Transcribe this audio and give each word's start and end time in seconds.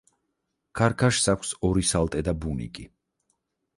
ქარქაშს 0.79 1.29
აქვს 1.33 1.51
ორი 1.69 1.85
სალტე 1.91 2.25
და 2.29 2.35
ბუნიკი. 2.47 2.87